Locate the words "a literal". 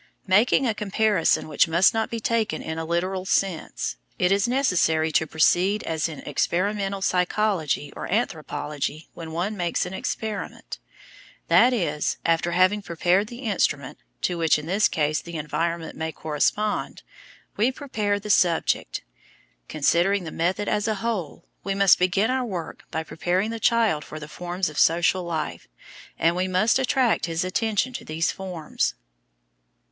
2.79-3.23